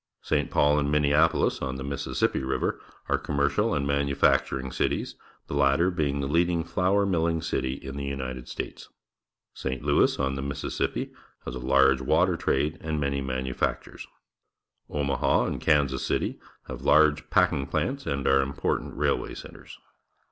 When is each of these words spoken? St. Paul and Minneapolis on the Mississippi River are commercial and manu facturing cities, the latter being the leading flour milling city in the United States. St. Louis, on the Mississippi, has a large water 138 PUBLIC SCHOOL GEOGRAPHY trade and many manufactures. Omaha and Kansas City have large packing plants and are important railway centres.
St. 0.23 0.49
Paul 0.49 0.79
and 0.79 0.91
Minneapolis 0.91 1.61
on 1.61 1.75
the 1.75 1.83
Mississippi 1.83 2.41
River 2.41 2.81
are 3.07 3.19
commercial 3.19 3.75
and 3.75 3.85
manu 3.85 4.15
facturing 4.15 4.73
cities, 4.73 5.13
the 5.45 5.53
latter 5.53 5.91
being 5.91 6.21
the 6.21 6.27
leading 6.27 6.63
flour 6.63 7.05
milling 7.05 7.39
city 7.43 7.73
in 7.75 7.97
the 7.97 8.03
United 8.03 8.47
States. 8.47 8.89
St. 9.53 9.83
Louis, 9.83 10.17
on 10.17 10.33
the 10.33 10.41
Mississippi, 10.41 11.11
has 11.45 11.53
a 11.53 11.59
large 11.59 12.01
water 12.01 12.31
138 12.33 12.79
PUBLIC 12.79 12.79
SCHOOL 12.79 12.79
GEOGRAPHY 12.79 12.81
trade 12.81 12.89
and 12.89 12.99
many 12.99 13.21
manufactures. 13.21 14.07
Omaha 14.89 15.45
and 15.45 15.61
Kansas 15.61 16.03
City 16.03 16.39
have 16.67 16.81
large 16.81 17.29
packing 17.29 17.67
plants 17.67 18.07
and 18.07 18.25
are 18.27 18.41
important 18.41 18.97
railway 18.97 19.35
centres. 19.35 19.77